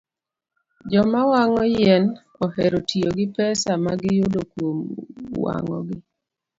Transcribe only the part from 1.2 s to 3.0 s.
wang'o yien ohero